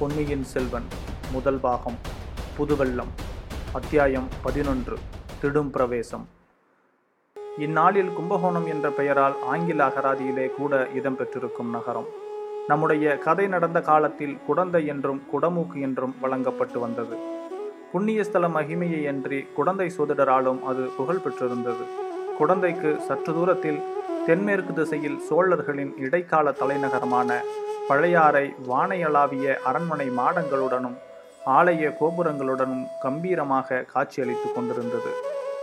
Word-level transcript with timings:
பொன்னியின் 0.00 0.44
செல்வன் 0.44 0.84
முதல் 1.32 1.58
பாகம் 1.58 1.96
புதுவெள்ளம் 2.58 3.10
அத்தியாயம் 3.72 4.28
பதினொன்று 4.42 4.98
திடும் 5.42 5.70
பிரவேசம். 5.70 6.28
இந்நாளில் 7.58 8.10
கும்பகோணம் 8.10 8.66
என்ற 8.66 8.90
பெயரால் 8.90 9.36
ஆங்கில 9.42 9.86
அகராதியிலே 9.86 10.54
கூட 10.54 10.88
இடம்பெற்றிருக்கும் 10.94 11.70
நகரம். 11.70 12.06
நம்முடைய 12.68 13.18
கதை 13.18 13.46
நடந்த 13.46 13.80
காலத்தில் 13.80 14.38
குடந்தை 14.46 14.86
என்றும் 14.86 15.22
குடமூக்கு 15.32 15.80
என்றும் 15.80 16.14
வழங்கப்பட்டு 16.20 16.80
வந்தது. 16.80 17.16
புண்ணியஸ்தல 17.94 18.50
மகிமையை 18.56 19.08
அன்றி 19.08 19.42
குடந்தை 19.42 19.92
சோதிடராலும் 19.98 20.62
அது 20.62 20.90
புகழ் 20.96 21.22
பெற்றிருந்தது. 21.24 21.84
குடந்தைக்கு 22.38 22.96
சற்று 22.96 23.34
தூரத்தில் 23.34 23.82
தென்மேற்கு 24.26 24.72
திசையில் 24.72 25.18
சோழர்களின் 25.18 25.96
இடைக்கால 25.96 26.50
தலைநகரமான 26.50 27.40
பழையாறை 27.90 28.46
வானையளாவிய 28.70 29.54
அரண்மனை 29.68 30.06
மாடங்களுடனும் 30.18 30.98
ஆலய 31.58 31.84
கோபுரங்களுடனும் 32.00 32.84
கம்பீரமாக 33.04 33.84
காட்சியளித்துக் 33.92 34.54
கொண்டிருந்தது. 34.56 35.12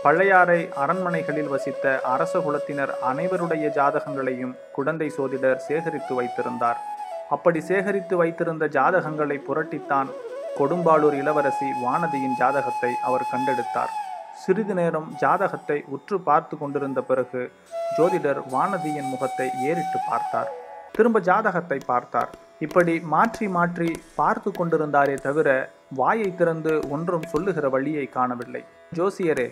பழையாறை 0.04 0.58
அரண்மனைகளில் 0.84 1.52
வசித்த 1.54 1.86
அரச 2.14 2.34
குலத்தினர் 2.46 2.94
அனைவருடைய 3.10 3.66
ஜாதகங்களையும் 3.78 4.54
குடந்தை 4.76 5.08
சோதிடர் 5.18 5.64
சேகரித்து 5.68 6.14
வைத்திருந்தார். 6.20 6.82
அப்படி 7.36 7.62
சேகரித்து 7.70 8.18
வைத்திருந்த 8.24 8.66
ஜாதகங்களை 8.78 9.40
புரட்டித்தான் 9.48 10.12
கொடும்பாளூர் 10.60 11.18
இளவரசி 11.22 11.70
வானதியின் 11.86 12.38
ஜாதகத்தை 12.42 12.92
அவர் 13.08 13.30
கண்டெடுத்தார். 13.32 13.92
சிறிது 14.44 14.74
நேரம் 14.80 15.10
ஜாதகத்தை 15.24 15.78
உற்று 15.96 16.18
பார்த்து 16.30 16.56
கொண்டிருந்த 16.58 17.02
பிறகு 17.10 17.42
ஜோதிடர் 17.98 18.42
வானதியின் 18.54 19.12
முகத்தை 19.14 19.50
ஏறிட்டு 19.70 20.00
பார்த்தார். 20.10 20.52
திரும்ப 20.98 21.20
ஜாதகத்தை 21.30 21.80
பார்த்தார். 21.86 22.32
இப்படி 22.66 22.94
மாற்றி 23.14 23.48
மாற்றி 23.56 23.90
பார்த்து 24.20 24.50
கொண்டிருந்தாரே 24.52 25.16
தவிர 25.26 25.50
வாயை 26.00 26.30
திறந்து 26.36 26.74
ஒன்றும் 26.90 27.28
சொல்லுகிற 27.34 27.66
வழியை 27.76 28.06
காணவில்லை. 28.16 28.62
ஜோசியரே 28.98 29.48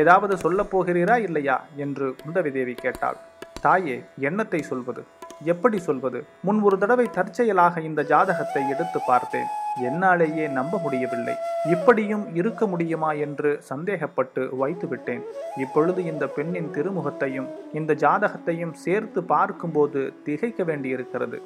ஏதாவது 0.00 0.34
சொல்லப் 0.44 0.72
போகிறீரா 0.72 1.16
இல்லையா? 1.28 1.56
என்று 1.84 2.06
குந்தவி 2.22 2.52
தேவி 2.52 2.74
கேட்டாள். 2.74 3.18
தாயே 3.60 3.96
எண்ணத்தை 4.28 4.60
சொல்வது? 4.70 5.02
எப்படி 5.42 5.78
சொல்வது? 5.78 6.24
முன் 6.40 6.62
ஒரு 6.62 6.78
தடவை 6.78 7.06
தற்செயலாக 7.16 7.80
இந்த 7.80 8.02
ஜாதகத்தை 8.02 8.62
எடுத்து 8.68 9.00
பார்த்தேன். 9.06 9.48
என்னாலேயே 9.88 10.48
நம்ப 10.48 10.78
முடியவில்லை. 10.78 11.34
இப்படியும் 11.70 12.34
இருக்க 12.34 12.66
முடியுமா 12.66 13.12
என்று 13.12 13.62
சந்தேகப்பட்டு 13.70 14.42
வைத்துவிட்டேன் 14.60 15.22
இப்பொழுது 15.56 16.04
இந்த 16.04 16.26
பெண்ணின் 16.26 16.70
திருமுகத்தையும் 16.74 17.48
இந்த 17.72 17.94
ஜாதகத்தையும் 17.94 18.72
சேர்த்து 18.72 19.22
பார்க்கும்போது 19.24 20.12
திகைக்க 20.24 20.62
வேண்டியிருக்கிறது. 20.64 21.42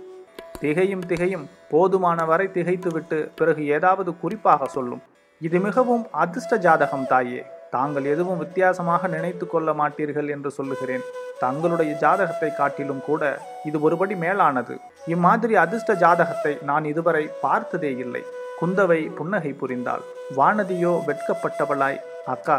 திகையும் 0.61 1.06
திகையும் 1.06 1.48
போதுமான 1.70 2.25
வரை 2.25 2.47
திகைத்துவிட்டு 2.50 3.30
பிறகு 3.34 3.67
ஏதாவது 3.67 4.17
குறிப்பாக 4.17 4.67
சொல்லும். 4.67 5.02
இது 5.41 5.61
மிகவும் 5.61 6.06
அதிர்ஷ்ட 6.11 6.56
ஜாதகம் 6.56 7.06
தாயே. 7.06 7.42
தாங்கள் 7.70 8.05
எதுவும் 8.05 8.39
வித்தியாசமாக 8.39 9.08
நினைத்து 9.08 9.47
கொள்ள 9.47 9.73
மாட்டீர்கள் 9.73 10.28
என்று 10.28 10.50
சொல்லுகிறேன். 10.50 11.02
தங்களுடைய 11.42 11.92
ஜாதகத்தை 12.03 12.50
காட்டிலும் 12.55 13.03
கூட 13.08 13.22
இது 13.69 13.78
ஒருபடி 13.86 14.14
மேலானது. 14.25 14.75
இம்மாதிரி 15.14 15.55
அதிர்ஷ்ட 15.64 15.95
ஜாதகத்தை 16.05 16.53
நான் 16.70 16.84
இதுவரை 16.92 17.25
பார்த்ததே 17.45 17.92
இல்லை. 18.05 18.22
குந்தவை 18.61 19.00
புன்னகை 19.19 19.53
புரிந்தாள். 19.61 20.03
வானதியோ 20.39 20.92
வெட்கப்பட்டவளாய் 21.08 22.03
அக்கா 22.34 22.56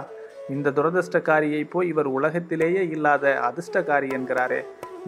இந்த 0.56 0.72
துரதிர்ஷ்டக்காரியை 0.78 1.64
போய் 1.74 1.90
இவர் 1.94 2.10
உலகத்திலேயே 2.18 2.84
இல்லாத 2.96 3.34
அதிர்ஷ்டக்காரி 3.50 4.08
என்கிறாரே. 4.18 4.62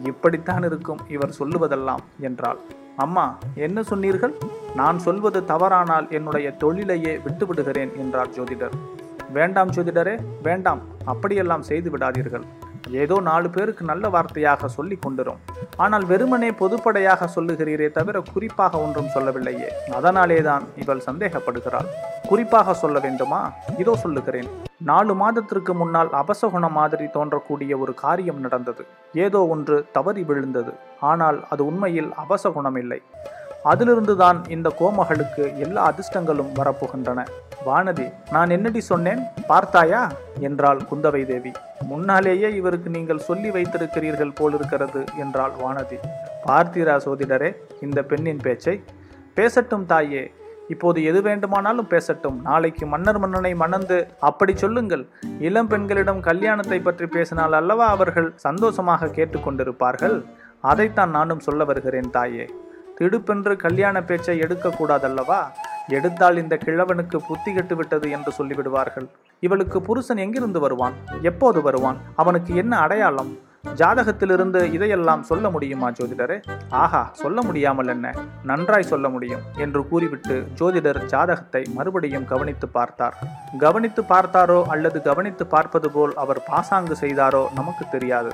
இப்படித்தான் 0.09 0.65
இருக்கும் 0.69 1.01
இவர் 1.15 1.37
சொல்லுவதெல்லாம் 1.39 2.03
என்றாள். 2.27 2.59
அம்மா 3.05 3.25
என்ன 3.65 3.79
சொன்னீர்கள்? 3.91 4.33
நான் 4.79 4.97
சொல்வது 5.05 5.39
தவறானால் 5.51 6.07
என்னுடைய 6.17 6.47
தொழிலையே 6.63 7.13
விட்டுவிடுகிறேன் 7.25 7.93
என்றார் 8.03 8.33
ஜோதிடர். 8.37 8.75
வேண்டாம் 9.37 9.71
ஜோதிடரே 9.75 10.15
வேண்டாம். 10.47 10.81
அப்படியெல்லாம் 11.13 11.65
செய்து 11.69 11.89
விடாதீர்கள். 11.93 12.45
ஏதோ 12.89 13.19
நாலு 13.19 13.49
பேருக்கு 13.49 13.83
நல்ல 13.85 14.09
வார்த்தையாக 14.09 14.65
சொல்லி 14.65 14.99
கொண்டிரும் 14.99 15.39
ஆனால் 15.77 16.05
வெறுமனே 16.05 16.49
பொதுப்படையாக 16.49 17.27
சொல்லுகிறீரே 17.35 17.91
தவிர 17.91 18.21
குறிப்பாக 18.33 18.77
ஒன்றும் 18.77 19.09
சொல்லவில்லையே. 19.09 19.69
அதனாலேதான் 19.93 20.63
இவள் 20.75 21.05
சந்தேகப்படுகிறாள். 21.07 21.87
குறிப்பாக 22.27 22.73
சொல்ல 22.73 22.99
வேண்டுமா? 22.99 23.51
இதோ 23.77 23.95
சொல்லுகிறேன். 23.95 24.49
நாலு 24.77 25.13
மாதத்திற்கு 25.15 25.73
முன்னால் 25.73 26.09
அபசகுணம் 26.09 26.77
மாதிரி 26.79 27.05
தோன்றக்கூடிய 27.05 27.79
ஒரு 27.79 27.93
காரியம் 27.93 28.39
நடந்தது. 28.39 28.85
ஏதோ 29.13 29.45
ஒன்று 29.45 29.85
தவறி 29.91 30.23
விழுந்தது. 30.23 30.73
ஆனால் 30.99 31.43
அது 31.49 31.65
உண்மையில் 31.65 32.11
அபசகுணம் 32.25 32.75
இல்லை 32.75 33.01
அதிலிருந்துதான் 33.65 34.49
இந்த 34.49 34.73
கோமகளுக்கு 34.79 35.57
எல்லா 35.57 35.91
அதிர்ஷ்டங்களும் 35.91 36.53
வரப்போகின்றன. 36.59 37.25
வானதி 37.65 38.05
நான் 38.31 38.49
என்னடி 38.49 38.81
சொன்னேன்? 38.81 39.21
பார்த்தாயா? 39.47 40.01
என்றாள் 40.39 40.79
குந்தவை 40.91 41.21
தேவி 41.25 41.51
முன்னாலேயே 41.91 42.49
இவருக்கு 42.59 42.89
நீங்கள் 42.89 43.25
சொல்லி 43.27 43.49
வைத்திருக்கிறீர்கள் 43.49 44.37
போலிருக்கிறது 44.39 45.01
என்றாள் 45.17 45.53
வானதி. 45.63 45.97
பார்த்தீரா 46.47 46.95
சோதிடரே 47.05 47.49
இந்த 47.81 48.01
பெண்ணின் 48.03 48.43
பேச்சை. 48.45 48.75
பேசட்டும் 49.33 49.85
தாயே. 49.85 50.23
இப்போது 50.67 51.03
எது 51.03 51.21
வேண்டுமானாலும் 51.21 51.89
பேசட்டும். 51.89 52.37
நாளைக்கு 52.41 52.85
மன்னர் 52.85 53.19
மன்னனை 53.19 53.53
மணந்து 53.55 53.97
அப்படி 54.19 54.53
சொல்லுங்கள். 54.55 55.03
இளம் 55.39 55.67
பெண்களிடம் 55.67 56.21
கல்யாணத்தை 56.29 56.79
பற்றி 56.79 57.07
பேசினால் 57.07 57.53
அல்லவா 57.53 57.87
அவர்கள் 57.87 58.29
சந்தோஷமாக 58.47 59.11
கேட்டுக்கொண்டிருப்பார்கள்? 59.17 60.17
அதைத்தான் 60.61 61.09
நானும் 61.09 61.39
சொல்ல 61.39 61.63
வருகிறேன் 61.63 62.09
தாயே. 62.09 62.45
திடுப்பென்று 62.97 63.55
கல்யாண 63.55 64.03
பேச்சை 64.03 64.39
எடுக்கக்கூடாதல்லவா? 64.39 65.41
எடுத்தால் 65.87 66.37
இந்த 66.37 66.57
கிழவனுக்கு 66.65 67.17
புத்தி 67.27 67.51
கெட்டுவிட்டது 67.51 68.09
என்று 68.11 68.33
சொல்லிவிடுவார்கள். 68.37 69.07
இவளுக்கு 69.39 69.81
புருஷன் 69.81 70.17
எங்கிருந்து 70.17 70.59
வருவான்? 70.59 70.93
எப்போது 71.21 71.61
வருவான்? 71.61 71.97
அவனுக்கு 72.15 72.55
என்ன 72.55 72.77
அடையாளம்? 72.77 73.39
ஜாதகத்திலிருந்து 73.75 74.71
இதையெல்லாம் 74.71 75.23
சொல்ல 75.23 75.49
முடியுமா 75.49 75.89
ஜோதிடரே? 75.89 76.41
ஆஹா 76.69 77.09
சொல்ல 77.13 77.41
முடியாமல் 77.41 77.87
என்ன? 77.87 78.13
நன்றாய் 78.43 78.83
சொல்ல 78.83 79.09
முடியும் 79.09 79.41
என்று 79.57 79.87
கூறிவிட்டு 79.87 80.45
ஜோதிடர் 80.59 81.05
ஜாதகத்தை 81.05 81.65
மறுபடியும் 81.73 82.25
கவனித்து 82.25 82.67
பார்த்தார். 82.67 83.17
கவனித்து 83.59 84.01
பார்த்தாரோ 84.01 84.63
அல்லது 84.63 85.01
கவனித்து 85.01 85.45
பார்ப்பது 85.45 85.91
போல் 85.91 86.13
அவர் 86.15 86.43
பாசாங்கு 86.43 86.95
செய்தாரோ 87.01 87.53
நமக்கு 87.53 87.85
தெரியாது. 87.89 88.33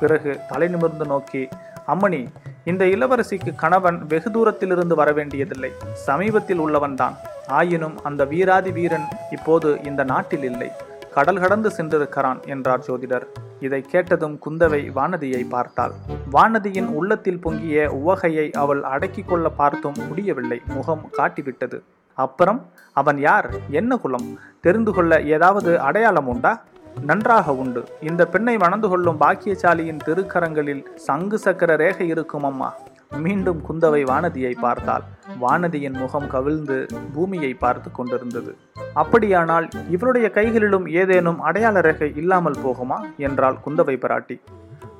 பிறகு 0.00 0.40
தலை 0.48 0.68
நிமிர்ந்து 0.68 1.06
நோக்கி 1.06 1.48
அம்மணி 1.92 2.22
இந்த 2.64 2.84
இளவரசிக்கு 2.84 3.52
கணவன் 3.54 3.98
வெகு 4.06 4.30
தூரத்திலிருந்து 4.30 4.94
வர 4.94 5.12
வேண்டியதில்லை 5.12 5.70
சமீபத்தில் 6.06 6.60
உள்ளவன்தான். 6.60 7.14
ஆயினும் 7.46 7.96
அந்த 8.02 8.24
வீராதி 8.24 8.70
வீரன் 8.70 9.06
இப்போது 9.30 9.68
இந்த 9.84 10.04
நாட்டில் 10.04 10.42
இல்லை. 10.42 10.68
கடல் 11.14 11.40
கடந்து 11.40 11.68
சென்றிருக்கிறான் 11.76 12.40
என்றார் 12.46 12.84
ஜோதிடர். 12.88 13.24
இதை 13.60 13.80
கேட்டதும் 13.80 14.36
குந்தவை 14.46 14.82
வானதியை 14.98 15.42
பார்த்தாள். 15.48 15.94
வானதியின் 16.32 16.90
உள்ளத்தில் 16.98 17.40
பொங்கிய 17.40 17.88
உவகையை 18.00 18.46
அவள் 18.52 18.82
அடக்கிக் 18.82 19.28
கொள்ள 19.28 19.48
பார்த்தும் 19.48 19.98
முடியவில்லை. 20.08 20.60
முகம் 20.66 21.04
காட்டிவிட்டது. 21.18 21.80
அப்புறம் 22.18 22.60
அவன் 22.92 23.18
யார்? 23.18 23.48
என்ன 23.70 23.96
குலம்? 23.96 24.28
தெரிந்து 24.60 24.92
கொள்ள 24.92 25.20
ஏதாவது 25.34 25.80
அடையாளம் 25.80 26.26
உண்டா? 26.26 26.52
நன்றாக 27.00 27.54
உண்டு. 27.54 27.88
இந்த 28.00 28.26
பெண்ணை 28.26 28.56
மணந்து 28.56 28.88
கொள்ளும் 28.88 29.20
பாக்கியசாலியின் 29.20 30.00
திருக்கரங்களில் 30.04 30.82
சங்கு 30.94 31.38
சக்கர 31.38 31.76
ரேகை 31.76 32.08
இருக்கும் 32.08 32.44
அம்மா. 32.44 32.74
மீண்டும் 33.16 33.62
குந்தவை 33.68 34.02
வானதியை 34.04 34.54
பார்த்தாள். 34.60 35.02
வானதியின் 35.40 35.92
முகம் 35.92 36.26
கவிழ்ந்து 36.26 36.86
பூமியை 37.14 37.54
பார்த்து 37.54 37.90
கொண்டிருந்தது. 37.90 38.56
அப்படியானால் 38.94 39.68
இவருடைய 39.88 40.30
கைகளிலும் 40.30 40.86
ஏதேனும் 40.86 41.40
அடையாள 41.40 41.80
ரேகை 41.80 42.16
இல்லாமல் 42.16 42.58
போகுமா? 42.66 42.98
என்றாள் 43.16 43.58
குந்தவை 43.66 43.96
பிராட்டி. 43.96 44.40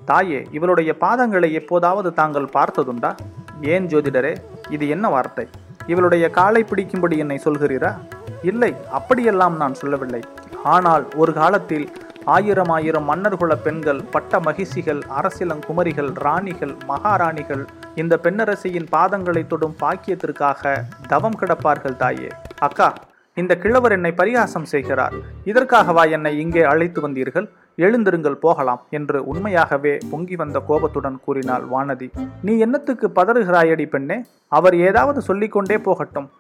தாயே 0.05 0.47
இவளுடைய 0.51 0.95
பாதங்களை 1.01 1.53
எப்போதாவது 1.53 2.13
தாங்கள் 2.13 2.51
பார்த்ததுண்டா? 2.53 3.17
ஏன் 3.61 3.87
ஜோதிடரே 3.87 4.37
இது 4.69 4.89
என்ன 4.89 5.09
வார்த்தை? 5.09 5.49
இவளுடைய 5.87 6.31
காலை 6.31 6.65
பிடிக்கும்படி 6.71 7.17
என்னை 7.17 7.41
சொல்கிறீரா? 7.45 7.99
இல்லை 8.43 8.75
அப்படியெல்லாம் 8.91 9.57
நான் 9.57 9.75
சொல்லவில்லை. 9.75 10.21
ஆனால் 10.65 11.05
ஒரு 11.17 11.33
காலத்தில் 11.33 11.89
ஆயிரம் 12.25 12.69
ஆயிரம் 12.69 13.11
மன்னர்குல 13.11 13.55
பெண்கள் 13.55 14.05
பட்ட 14.11 14.41
மகிழ்ச்சிகள் 14.41 14.99
அரசிலங்குமரிகள் 14.99 16.15
ராணிகள் 16.15 16.75
மகாராணிகள் 16.87 17.65
இந்த 17.95 18.19
பெண்ணரசியின் 18.23 18.89
பாதங்களை 18.93 19.47
தொடும் 19.47 19.77
பாக்கியத்திற்காக 19.81 20.85
தவம் 21.09 21.39
கிடப்பார்கள் 21.41 21.97
தாயே. 21.97 22.29
அக்கா 22.59 22.95
இந்த 23.35 23.57
கிழவர் 23.57 23.93
என்னை 23.93 24.13
பரிகாசம் 24.13 24.65
செய்கிறார். 24.65 25.13
இதற்காகவா 25.45 26.11
என்னை 26.11 26.39
இங்கே 26.39 26.63
அழைத்து 26.63 27.09
வந்தீர்கள்? 27.09 27.49
எழுந்திருங்கள் 27.77 28.33
போகலாம் 28.33 28.83
என்று 28.91 29.27
உண்மையாகவே 29.27 29.99
பொங்கி 30.11 30.37
வந்த 30.37 30.61
கோபத்துடன் 30.61 31.21
கூறினாள் 31.25 31.65
வானதி. 31.73 32.11
நீ 32.43 32.59
என்னத்துக்கு 32.59 33.11
பதறுகிறாயடி 33.15 33.87
பெண்ணே? 33.87 34.25
அவர் 34.49 34.77
ஏதாவது 34.77 35.23
சொல்லிக்கொண்டே 35.23 35.79
போகட்டும். 35.79 36.31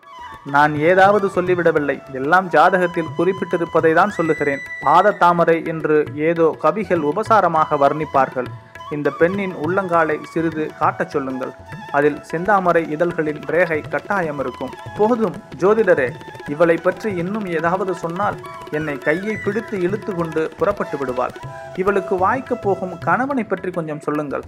நான் 0.46 0.74
ஏதாவது 0.90 1.26
சொல்லிவிடவில்லை. 1.34 1.96
எல்லாம் 2.12 2.46
ஜாதகத்தில் 2.50 3.14
குறிப்பிட்டிருப்பதை 3.18 3.92
தான் 3.94 4.10
சொல்லுகிறேன். 4.10 4.62
பாத 4.80 5.12
தாமரை 5.22 5.56
என்று 5.72 5.96
ஏதோ 6.28 6.56
கவிகள் 6.62 7.02
உபசாரமாக 7.10 7.78
வர்ணிப்பார்கள். 7.84 8.48
இந்த 8.96 9.10
பெண்ணின் 9.10 9.52
உள்ளங்காலை 9.64 10.16
சிறிது 10.32 10.70
காட்டச் 10.78 11.10
சொல்லுங்கள். 11.10 11.52
அதில் 11.92 12.16
செந்தாமரை 12.30 12.82
இதழ்களின் 12.94 13.40
ரேகை 13.54 13.80
கட்டாயம் 13.80 14.40
இருக்கும் 14.42 14.72
போதும் 14.98 15.36
ஜோதிடரே 15.60 16.08
இவளை 16.54 16.76
பற்றி 16.76 17.10
இன்னும் 17.22 17.46
ஏதாவது 17.58 17.94
சொன்னால் 17.94 18.38
என்னை 18.70 18.98
கையை 18.98 19.36
பிடித்து 19.44 19.80
இழுத்து 19.80 20.14
கொண்டு 20.14 20.50
புறப்பட்டு 20.58 20.98
விடுவாள். 20.98 21.36
இவளுக்கு 21.74 22.16
வாய்க்கப் 22.26 22.62
போகும் 22.62 22.98
கணவனை 22.98 23.44
பற்றி 23.44 23.70
கொஞ்சம் 23.70 24.04
சொல்லுங்கள். 24.08 24.44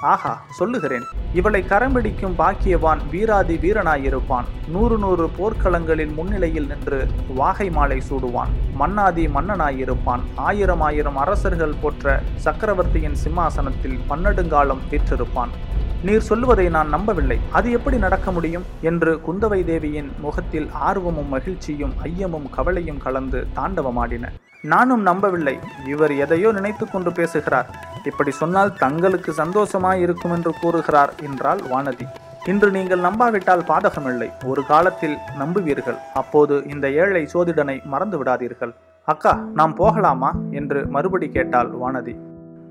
ஆஹா 0.00 0.42
சொல்லுகிறேன். 0.50 1.02
இவளை 1.34 1.64
கரம்பிடிக்கும் 1.68 2.34
பாக்கியவான் 2.38 2.98
வீராதி 3.10 3.56
வீரனாயிருப்பான். 3.56 4.44
நூறு 4.68 4.98
நூறு 4.98 5.30
போர்க்களங்களின் 5.38 6.14
முன்னிலையில் 6.14 6.66
நின்று 6.66 7.08
வாகை 7.34 7.70
மாலை 7.70 8.02
சூடுவான். 8.10 8.48
மன்னாதி 8.74 9.26
மன்னனாயிருப்பான். 9.26 10.20
ஆயிரம் 10.34 10.80
ஆயிரம் 10.80 11.16
அரசர்கள் 11.16 11.74
போற்ற 11.80 12.20
சக்கரவர்த்தியின் 12.36 13.14
சிம்மாசனத்தில் 13.14 13.98
பன்னெடுங்காலம் 14.10 14.78
வீற்றிருப்பான் 14.90 15.48
நீர் 16.02 16.20
சொல்லுவதை 16.20 16.68
நான் 16.68 16.88
நம்பவில்லை. 16.88 17.38
அது 17.52 17.70
எப்படி 17.70 17.98
நடக்க 17.98 18.30
முடியும்? 18.30 18.64
என்று 18.80 19.20
குந்தவை 19.26 19.64
தேவியின் 19.64 20.12
முகத்தில் 20.18 20.68
ஆர்வமும் 20.72 21.28
மகிழ்ச்சியும் 21.28 21.92
ஐயமும் 22.04 22.50
கவலையும் 22.50 22.98
கலந்து 22.98 23.46
தாண்டவமாடின. 23.56 24.26
நானும் 24.62 25.02
நம்பவில்லை. 25.02 25.58
இவர் 25.86 26.16
எதையோ 26.16 26.52
நினைத்து 26.52 26.90
கொண்டு 26.90 27.12
பேசுகிறார். 27.12 27.70
இப்படி 28.04 28.30
சொன்னால் 28.30 28.76
தங்களுக்கு 28.76 29.32
சந்தோஷமாய் 29.32 30.00
இருக்கும் 30.00 30.32
என்று 30.32 30.54
கூறுகிறார் 30.60 31.14
என்றாள் 31.22 31.58
வானதி. 31.58 32.06
இன்று 32.44 32.70
நீங்கள் 32.70 33.00
நம்பாவிட்டால் 33.00 33.66
பாதகமில்லை. 33.68 34.30
ஒரு 34.44 34.66
காலத்தில் 34.66 35.16
நம்புவீர்கள். 35.38 35.98
அப்போது 36.14 36.64
இந்த 36.66 36.90
ஏழை 36.90 37.28
சோதிடனை 37.34 37.84
மறந்து 37.84 38.22
விடாதீர்கள் 38.22 38.74
அக்கா 39.04 39.40
நாம் 39.54 39.74
போகலாமா? 39.74 40.32
என்று 40.50 40.86
மறுபடி 40.86 41.28
கேட்டாள் 41.28 41.70
வானதி. 41.82 42.16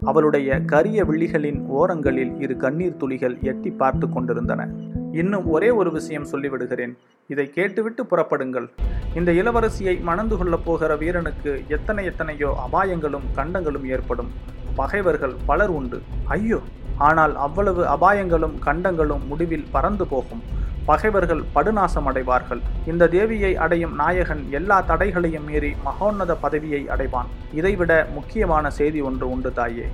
அவளுடைய 0.01 0.59
கரிய 0.59 1.05
விழிகளின் 1.05 1.65
ஓரங்களில் 1.65 2.39
இரு 2.39 2.57
கண்ணீர் 2.57 2.97
துளிகள் 2.97 3.37
எட்டி 3.41 3.69
பார்த்து 3.69 4.09
கொண்டிருந்தன. 4.09 4.67
இன்னும் 5.11 5.49
ஒரே 5.49 5.69
ஒரு 5.69 5.91
விஷயம் 5.91 6.27
சொல்லிவிடுகிறேன். 6.31 6.97
இதை 7.27 7.49
கேட்டுவிட்டு 7.49 8.03
புறப்படுங்கள். 8.03 8.69
இந்த 9.15 9.31
இளவரசியை 9.31 10.01
மணந்து 10.01 10.37
கொள்ளப் 10.37 10.65
போகிற 10.65 10.95
வீரனுக்கு 10.95 11.63
எத்தனை 11.67 12.05
எத்தனையோ 12.05 12.67
அபாயங்களும் 12.71 13.31
கண்டங்களும் 13.33 13.85
ஏற்படும். 13.85 14.31
பகைவர்கள் 14.75 15.33
பலர் 15.45 15.69
உண்டு. 15.69 16.01
ஐயோ! 16.23 16.59
ஆனால் 16.97 17.35
அவ்வளவு 17.35 17.83
அபாயங்களும் 17.83 18.59
கண்டங்களும் 18.59 19.27
முடிவில் 19.27 19.67
பறந்து 19.71 20.07
போகும். 20.07 20.41
பகைவர்கள் 20.89 21.41
படுநாசம் 21.55 22.07
அடைவார்கள் 22.09 22.61
இந்த 22.91 23.03
தேவியை 23.15 23.51
அடையும் 23.63 23.95
நாயகன் 24.01 24.43
எல்லா 24.57 24.77
தடைகளையும் 24.81 25.47
மீறி 25.49 25.71
மகோன்னத 25.87 26.35
பதவியை 26.43 26.81
அடைவான். 26.93 27.29
இதைவிட 27.59 27.93
முக்கியமான 28.13 28.69
செய்தி 28.79 29.01
ஒன்று 29.09 29.25
உண்டு 29.33 29.51
தாயே. 29.53 29.87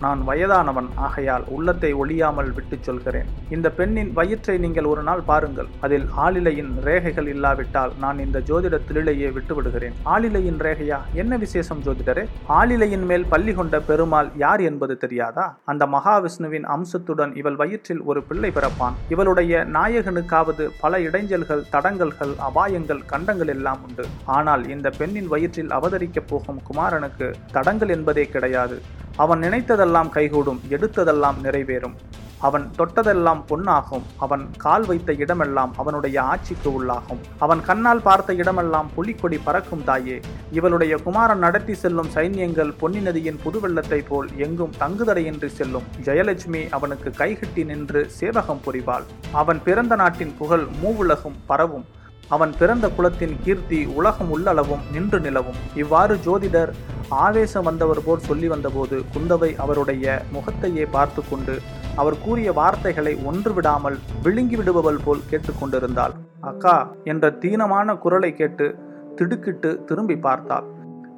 நான் 0.00 0.24
வயதானவன் 0.24 0.88
ஆகையால் 0.94 1.44
உள்ளத்தை 1.46 1.94
ஒழியாமல் 1.94 2.54
விட்டுச் 2.54 2.82
சொல்கிறேன். 2.82 3.24
இந்த 3.50 3.70
பெண்ணின் 3.70 4.12
வயிற்றை 4.12 4.58
நீங்கள் 4.58 4.84
ஒரு 4.84 5.02
நாள் 5.02 5.20
பாருங்கள். 5.20 5.66
அதில் 5.80 6.06
ஆளிலையின் 6.18 6.72
ரேகைகள் 6.84 7.26
இல்லாவிட்டால் 7.26 7.92
நான் 8.00 8.18
இந்த 8.18 8.38
ஜோதிட 8.38 8.80
தொழிலையே 8.86 9.28
விட்டுவிடுகிறேன். 9.28 9.92
ஆளிலையின் 10.04 10.58
ரேகையா? 10.58 10.98
என்ன 11.12 11.36
விசேஷம் 11.36 11.82
ஜோதிடரே? 11.82 12.26
ஆளிலையின் 12.48 13.06
மேல் 13.06 13.26
பள்ளி 13.28 13.54
கொண்ட 13.54 13.80
பெருமாள் 13.80 14.30
யார் 14.36 14.60
என்பது 14.60 14.96
தெரியாதா? 14.96 15.58
அந்த 15.64 15.86
மகாவிஷ்ணுவின் 15.86 16.62
அம்சத்துடன் 16.62 17.36
இவள் 17.36 17.56
வயிற்றில் 17.56 18.02
ஒரு 18.02 18.22
பிள்ளை 18.22 18.50
பிறப்பான். 18.50 18.94
இவளுடைய 19.08 19.66
நாயகனுக்காவது 19.72 20.68
பல 20.80 20.98
இடைஞ்சல்கள் 20.98 21.64
தடங்கல்கள் 21.72 22.34
அபாயங்கள் 22.50 23.06
கண்டங்கள் 23.06 23.48
எல்லாம் 23.48 23.78
உண்டு. 23.88 24.06
ஆனால் 24.24 24.68
இந்த 24.68 24.90
பெண்ணின் 24.90 25.28
வயிற்றில் 25.28 25.68
அவதரிக்கப் 25.68 26.28
போகும் 26.28 26.60
குமாரனுக்கு 26.72 27.32
தடங்கள் 27.52 27.88
என்பதே 27.88 28.26
கிடையாது. 28.26 28.80
அவன் 29.16 29.40
நினைத்ததெல்லாம் 29.40 29.84
கைகூடும் 29.92 30.60
எடுத்ததெல்லாம் 30.70 31.34
நிறைவேறும். 31.42 31.94
அவன் 32.38 32.70
தொட்டதெல்லாம் 32.78 33.42
பொன்னாகும் 33.46 34.02
அவன் 34.16 34.50
கால் 34.56 34.86
வைத்த 34.86 35.12
இடமெல்லாம் 35.12 35.74
அவனுடைய 35.76 36.22
ஆட்சிக்கு 36.22 36.70
உள்ளாகும். 36.70 37.20
அவன் 37.38 37.60
கண்ணால் 37.60 38.02
பார்த்த 38.02 38.34
இடமெல்லாம் 38.34 38.90
புலிக்கொடி 38.94 39.38
பறக்கும் 39.38 39.84
தாயே. 39.84 40.20
இவளுடைய 40.52 40.96
குமாரன் 40.96 41.38
நடத்தி 41.38 41.74
செல்லும் 41.74 42.08
சைன்யங்கள் 42.14 42.74
பொன்னி 42.78 43.00
நதியின் 43.00 43.40
புதுவெள்ளத்தை 43.44 44.04
போல் 44.08 44.28
எங்கும் 44.36 44.74
தங்குதடையின்றி 44.80 45.46
செல்லும். 45.46 45.82
ஜெயலட்சுமி 46.04 46.70
அவனுக்கு 46.70 47.10
கைகட்டி 47.10 47.64
நின்று 47.64 48.10
சேவகம் 48.10 48.60
புரிவாள். 48.66 49.04
அவன் 49.32 49.60
பிறந்த 49.64 49.94
நாட்டின் 49.94 50.34
புகழ் 50.38 50.66
மூவுலகும் 50.82 51.36
பரவும். 51.46 51.84
அவன் 52.28 52.52
பிறந்த 52.58 52.86
குலத்தின் 52.88 53.34
கீர்த்தி 53.44 53.78
உலகம் 53.98 54.30
உள்ளளவும் 54.34 54.84
நின்று 54.92 55.20
நிலவும். 55.20 55.58
இவ்வாறு 55.74 56.14
ஜோதிடர் 56.26 56.72
ஆவேசம் 57.08 57.64
வந்தவர் 57.64 58.02
போல் 58.04 58.26
சொல்லி 58.28 58.48
வந்தபோது 58.48 58.96
குந்தவை 59.14 59.50
அவருடைய 59.56 60.22
முகத்தையே 60.32 60.86
பார்த்து 60.86 61.22
கொண்டு 61.30 61.54
அவர் 61.96 62.16
கூறிய 62.24 62.52
வார்த்தைகளை 62.52 63.12
ஒன்று 63.24 63.52
விடாமல் 63.54 63.98
விழுங்கி 64.22 64.56
விடுபவள் 64.56 65.02
போல் 65.04 65.26
கேட்டுக்கொண்டிருந்தாள். 65.30 66.14
அக்கா 66.40 66.76
என்ற 67.04 67.30
தீனமான 67.30 67.98
குரலை 67.98 68.32
கேட்டு 68.34 68.66
திடுக்கிட்டு 69.14 69.70
திரும்பி 69.84 70.16
பார்த்தாள். 70.16 70.66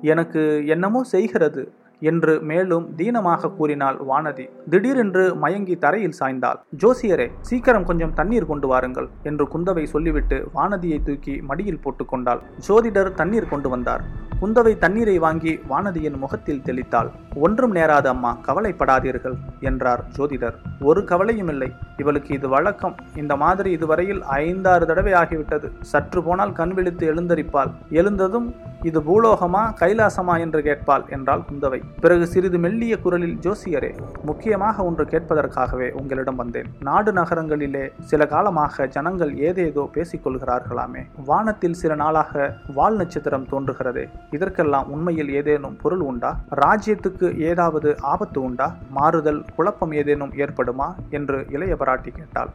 எனக்கு 0.03 0.43
என்னமோ 0.67 1.03
செய்கிறது. 1.15 1.73
என்று 2.01 2.41
மேலும் 2.41 2.95
தீனமாக 2.97 3.51
கூறினாள் 3.51 3.99
வானதி. 4.09 4.49
திடீரென்று 4.71 5.35
மயங்கி 5.35 5.77
தரையில் 5.77 6.19
சாய்ந்தாள். 6.21 6.59
ஜோசியரே 6.83 7.31
சீக்கிரம் 7.41 7.85
கொஞ்சம் 7.85 8.15
தண்ணீர் 8.15 8.47
கொண்டு 8.47 8.69
வாருங்கள் 8.69 9.09
என்று 9.23 9.49
குந்தவை 9.55 9.85
சொல்லிவிட்டு 9.85 10.49
வானதியை 10.55 11.03
தூக்கி 11.03 11.41
மடியில் 11.41 11.81
போட்டுக்கொண்டாள் 11.85 12.41
ஜோதிடர் 12.69 13.15
தண்ணீர் 13.15 13.49
கொண்டு 13.49 13.69
வந்தார். 13.69 14.05
குந்தவை 14.41 14.79
தண்ணீரை 14.79 15.19
வாங்கி 15.19 15.61
வானதியின் 15.71 16.17
முகத்தில் 16.17 16.63
தெளித்தாள். 16.65 17.09
ஒன்றும் 17.35 17.75
நேராது 17.75 18.07
அம்மா 18.07 18.39
கவலைப்படாதீர்கள் 18.47 19.35
என்றார் 19.61 20.05
ஜோதிடர். 20.17 20.55
ஒரு 20.81 21.05
கவலையும் 21.05 21.49
இல்லை. 21.49 21.73
இவளுக்கு 21.97 22.35
இது 22.35 22.49
வழக்கம். 22.49 22.95
இந்த 23.17 23.37
மாதிரி 23.37 23.71
இதுவரையில் 23.71 24.23
ஐந்தாறு 24.23 24.87
தடவை 24.87 25.13
ஆகிவிட்டது. 25.13 25.71
சற்று 25.81 26.23
போனால் 26.23 26.53
கண் 26.53 26.75
விழித்து 26.75 27.15
எழுந்தரிப்பாள். 27.15 27.73
எழுந்ததும் 27.91 28.55
இது 28.83 29.01
பூலோகமா 29.01 29.73
கைலாசமா 29.81 30.39
என்று 30.39 30.61
கேட்பாள் 30.61 31.09
என்றாள் 31.09 31.43
குந்தவை. 31.51 31.83
பிறகு 32.01 32.27
சிறிது 32.27 32.59
மெல்லிய 32.59 32.99
குரலில் 32.99 33.39
ஜோசியரே 33.41 33.97
முக்கியமாக 34.23 34.85
ஒன்று 34.85 35.05
கேட்பதற்காகவே 35.05 35.91
உங்களிடம் 35.91 36.37
வந்தேன். 36.37 36.67
நாடு 36.81 37.13
நகரங்களிலே 37.13 37.93
சில 38.01 38.27
காலமாக 38.27 38.87
ஜனங்கள் 38.87 39.39
ஏதேதோ 39.39 39.89
பேசிக் 39.93 40.29
கொள்கிறார்களாமே. 40.29 41.07
வானத்தில் 41.25 41.73
சில 41.73 41.95
நாளாக 41.95 42.57
வால் 42.75 42.97
நட்சத்திரம் 42.97 43.47
தோன்றுகிறதே. 43.47 44.09
இதற்கெல்லாம் 44.31 44.91
உண்மையில் 44.91 45.31
ஏதேனும் 45.31 45.77
பொருள் 45.77 46.01
உண்டா? 46.01 46.41
ராஜ்யத்துக்கு 46.51 47.39
ஏதாவது 47.39 47.97
ஆபத்து 48.01 48.43
உண்டா? 48.43 48.77
மாறுதல் 48.91 49.45
குழப்பம் 49.57 49.93
ஏதேனும் 49.93 50.33
ஏற்படுமா? 50.33 50.95
என்று 51.11 51.47
இளைய 51.51 51.75
பராட்டி 51.75 52.11
கேட்டாள். 52.11 52.49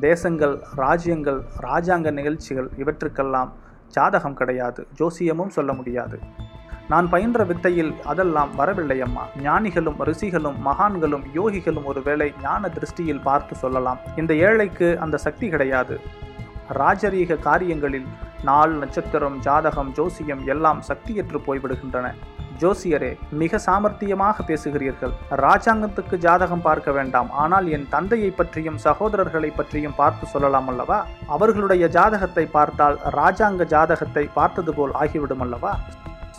தேசங்கள் 0.00 0.58
ராஜ்யங்கள் 0.76 1.42
ராஜாங்க 1.62 2.10
நிகழ்ச்சிகள் 2.10 2.70
இவற்றுக்கெல்லாம் 2.76 3.52
ஜாதகம் 3.96 4.38
கிடையாது 4.40 4.80
ஜோசியமும் 4.98 5.56
சொல்ல 5.58 5.72
முடியாது. 5.72 6.18
நான் 6.88 7.08
பயின்ற 7.10 7.44
வித்தையில் 7.44 7.92
அதெல்லாம் 8.04 8.50
வரவில்லை 8.54 9.00
அம்மா. 9.00 9.24
ஞானிகளும் 9.42 10.00
ரிஷிகளும் 10.00 10.58
மகான்களும் 10.66 11.24
யோகிகளும் 11.34 11.84
ஒருவேளை 11.84 12.28
ஞான 12.42 12.70
திருஷ்டியில் 12.76 13.22
பார்த்து 13.22 13.54
சொல்லலாம். 13.54 14.00
இந்த 14.16 14.34
ஏழைக்கு 14.34 14.88
அந்த 15.00 15.16
சக்தி 15.16 15.48
கிடையாது. 15.48 15.96
ராஜரீக 16.78 17.38
காரியங்களில் 17.48 18.08
நாள் 18.44 18.72
நட்சத்திரம் 18.72 19.38
ஜாதகம் 19.38 19.92
ஜோசியம் 19.92 20.44
எல்லாம் 20.46 20.80
சக்தியற்று 20.88 21.40
போய்விடுகின்றன. 21.46 22.06
ஜோசியரே 22.60 23.18
மிக 23.30 23.58
சாமர்த்தியமாக 23.66 24.36
பேசுகிறீர்கள். 24.46 25.12
ராஜாங்கத்துக்கு 25.30 26.18
ஜாதகம் 26.18 26.62
பார்க்க 26.62 26.90
வேண்டாம். 26.92 27.30
ஆனால் 27.30 27.66
என் 27.66 27.88
தந்தையை 27.88 28.30
பற்றியும் 28.30 28.78
சகோதரர்களை 28.84 29.50
பற்றியும் 29.56 29.96
பார்த்து 29.96 30.26
சொல்லலாம் 30.26 30.68
அல்லவா? 30.68 31.06
அவர்களுடைய 31.26 31.88
ஜாதகத்தை 31.88 32.46
பார்த்தால் 32.46 32.98
ராஜாங்க 33.20 33.64
ஜாதகத்தை 33.64 34.28
பார்த்தது 34.34 34.74
போல் 34.74 34.92
ஆகிவிடும் 34.92 35.40
அல்லவா? 35.40 35.78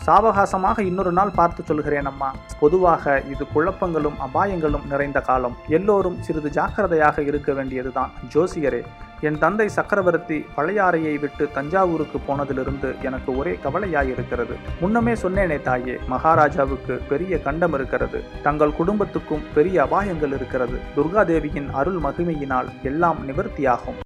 சாவகாசமாக 0.06 0.78
இன்னொரு 0.78 1.12
நாள் 1.12 1.30
பார்த்து 1.34 1.62
சொல்கிறேன் 1.64 2.04
அம்மா. 2.04 2.34
பொதுவாக 2.60 3.22
இது 3.32 3.46
குழப்பங்களும் 3.54 4.20
அபாயங்களும் 4.26 4.86
நிறைந்த 4.90 5.20
காலம். 5.20 5.56
எல்லோரும் 5.68 6.20
சிறிது 6.20 6.50
ஜாக்கிரதையாக 6.50 7.22
இருக்க 7.22 7.52
வேண்டியதுதான். 7.52 8.10
ஜோசியரே 8.34 8.82
என் 9.20 9.38
தந்தை 9.38 9.68
சக்கரவர்த்தி 9.68 10.44
பழையாறையை 10.56 11.20
விட்டு 11.20 11.48
தஞ்சாவூருக்கு 11.54 12.18
போனதிலிருந்து 12.26 13.00
எனக்கு 13.02 13.36
ஒரே 13.36 13.58
கவலையாயிருக்கிறது. 13.64 14.54
முன்னமே 14.80 15.12
சொன்னேனே 15.12 15.62
தாயே 15.62 15.98
மகாராஜாவுக்கு 16.06 17.00
பெரிய 17.08 17.42
கண்டம் 17.42 17.72
இருக்கிறது. 17.72 18.20
தங்கள் 18.42 18.76
குடும்பத்துக்கும் 18.76 19.42
பெரிய 19.54 19.82
அபாயங்கள் 19.82 20.34
இருக்கிறது. 20.34 20.78
துர்காதேவியின் 20.96 21.70
அருள் 21.70 21.98
மகிமையினால் 21.98 22.66
எல்லாம் 22.82 23.18
நிவர்த்தியாகும். 23.28 24.00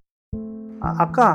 அக்கா 0.79 1.29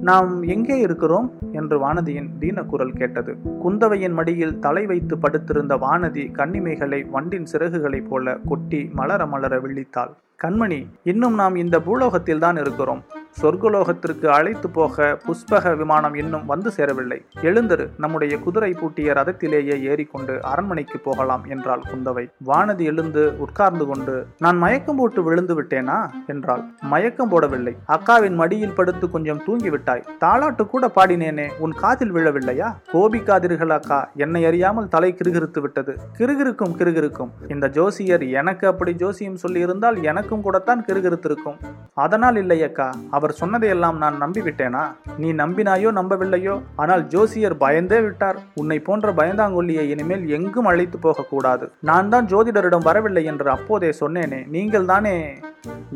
நாம் 0.00 0.42
எங்கே 0.42 0.78
இருக்கிறோம்? 0.78 1.32
என்று 1.52 1.88
வானதியின் 1.88 2.28
தீனக்குரல் 2.38 2.92
கேட்டது. 2.92 3.36
குந்தவையின் 3.64 4.12
மடியில் 4.12 4.58
தலை 4.58 4.86
வைத்து 4.86 5.18
படுத்திருந்த 5.18 5.76
வானதி 5.76 6.32
கன்னிமைகளை 6.32 7.10
வண்டின் 7.10 7.46
சிறகுகளைப் 7.52 8.08
போல 8.08 8.36
கொட்டி 8.48 8.90
மலர 8.92 9.26
மலர 9.26 9.60
விழித்தாள். 9.60 10.10
கண்மணி 10.42 10.86
இன்னும் 11.02 11.34
நாம் 11.34 11.54
இந்த 11.54 11.80
பூலோகத்தில் 11.80 12.38
தான் 12.38 12.56
இருக்கிறோம். 12.56 13.02
சொர்க்கலோகத்திற்கு 13.40 14.26
அழைத்து 14.26 14.70
போக 14.70 15.18
புஷ்பக 15.26 15.76
விமானம் 15.76 16.14
இன்னும் 16.14 16.46
வந்து 16.46 16.70
சேரவில்லை. 16.70 17.18
எழுந்தரு 17.42 17.88
நம்முடைய 17.98 18.38
குதிரை 18.38 18.72
பூட்டிய 18.72 19.12
ரதத்திலேயே 19.12 19.76
ஏறிக்கொண்டு 19.82 20.42
அரண்மனைக்கு 20.42 20.98
போகலாம் 20.98 21.44
என்றாள் 21.48 21.82
குந்தவை. 21.90 22.24
வானதி 22.46 22.84
எழுந்து 22.84 23.34
உட்கார்ந்து 23.38 23.86
கொண்டு 23.86 24.26
நான் 24.38 24.58
மயக்கம் 24.58 24.96
போட்டு 24.96 25.22
விழுந்து 25.22 25.62
விட்டேனா? 25.62 25.98
என்றாள். 26.26 26.64
மயக்கம் 26.80 27.30
போடவில்லை. 27.30 27.76
அக்காவின் 27.88 28.34
மடியில் 28.34 28.74
படுத்து 28.74 29.10
கொஞ்சம் 29.10 29.42
தூங்கி 29.44 29.70
விட்டாய் 29.70 30.04
தாளாட்டு 30.24 30.66
கூட 30.66 30.90
பாடினேனே 30.96 31.48
உன் 31.58 31.72
காதில் 31.72 32.14
விழவில்லையா? 32.14 32.70
கோபிக்காதீர்கள் 32.92 33.68
அக்கா 33.68 34.10
என்னை 34.16 34.44
அறியாமல் 34.44 34.88
தலை 34.88 35.12
கிருகிருத்து 35.12 35.60
விட்டது. 35.60 35.96
கிருகிருக்கும் 36.18 36.76
கிருகிருக்கும். 36.80 37.30
இந்த 37.48 37.68
ஜோசியர் 37.68 38.28
எனக்கு 38.28 38.66
அப்படி 38.66 38.94
ஜோசியம் 38.94 39.36
சொல்லி 39.36 39.60
இருந்தால் 39.60 40.02
எனக்கும் 40.02 40.42
கூடத்தான் 40.42 40.84
கிருகிருத்திருக்கும். 40.84 41.58
அதனால் 41.94 42.34
இல்லையக்கா 42.34 42.90
அவர் 43.20 43.38
சொன்னதையெல்லாம் 43.40 43.96
நான் 44.02 44.20
நம்பிவிட்டேனா? 44.22 44.82
நீ 45.16 45.32
நம்பினாயோ 45.32 45.88
நம்பவில்லையோ? 45.98 46.62
ஆனால் 46.82 47.06
ஜோசியர் 47.06 47.56
பயந்தே 47.56 48.00
விட்டார். 48.00 48.38
உன்னை 48.54 48.78
போன்ற 48.80 49.12
பயந்தாங்கொல்லியை 49.12 49.84
இனிமேல் 49.94 50.24
எங்கும் 50.36 50.68
அழைத்து 50.70 50.98
போகக்கூடாது. 50.98 51.66
நான் 51.80 52.08
தான் 52.08 52.26
ஜோதிடரிடம் 52.26 52.86
வரவில்லை 52.88 53.24
என்று 53.24 53.50
அப்போதே 53.50 53.90
சொன்னேனே 54.00 54.40
நீங்கள் 54.48 54.84
தானே? 54.84 55.14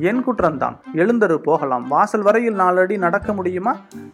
என் 0.09 0.23
குற்றம்தான் 0.26 0.76
எழுந்தரு 1.02 1.37
போகலாம். 1.37 1.85
வாசல் 1.88 2.25
வரையில் 2.26 2.59
நாலடி 2.59 2.97
நடக்க 3.04 3.33
முடியுமா? 3.33 3.73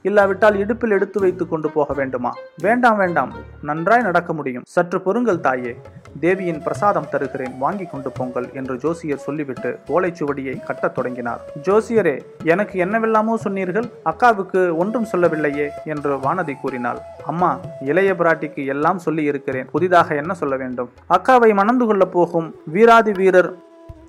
இல்லாவிட்டால் 0.09 0.59
இடுப்பில் 0.59 0.95
எடுத்து 0.97 1.21
வைத்துக் 1.21 1.51
கொண்டு 1.51 1.71
போக 1.71 1.95
வேண்டுமா? 1.95 2.31
வேண்டாம் 2.67 2.97
வேண்டாம். 2.97 3.33
நன்றாய் 3.63 4.07
நடக்க 4.09 4.33
முடியும். 4.33 4.67
சற்று 4.67 5.01
பொறுங்கள் 5.01 5.41
தாயே. 5.41 5.73
தேவியின் 6.21 6.63
பிரசாதம் 6.63 7.09
தருகிறேன். 7.11 7.57
வாங்கி 7.59 7.85
கொண்டு 7.85 8.11
போங்கள் 8.11 8.47
என்று 8.53 8.77
ஜோசியர் 8.77 9.25
சொல்லிவிட்டு 9.27 9.71
ஓலைச்சுவடியை 9.89 10.55
கட்டத் 10.69 10.95
தொடங்கினார். 10.95 11.43
ஜோசியரே 11.69 12.17
எனக்கு 12.53 12.79
என்ன 12.87 12.99
என்னவெல்லாமோ 13.01 13.35
சொன்னீர்கள் 13.45 13.87
அக்காவுக்கு 14.11 14.61
ஒன்றும் 14.83 15.07
சொல்லவில்லையே 15.11 15.67
என்று 15.93 16.11
வானதி 16.25 16.55
கூறினாள். 16.63 16.99
அம்மா 17.31 17.51
இளைய 17.91 18.11
பிராட்டிக்கு 18.19 18.63
எல்லாம் 18.73 18.99
சொல்லி 19.05 19.23
இருக்கிறேன் 19.31 19.69
புதிதாக 19.75 20.09
என்ன 20.23 20.33
சொல்ல 20.41 20.55
வேண்டும்? 20.63 20.91
அக்காவை 21.17 21.51
மணந்து 21.61 21.85
கொள்ளப் 21.87 22.13
போகும் 22.17 22.49
வீராதி 22.75 23.13
வீரர் 23.21 23.51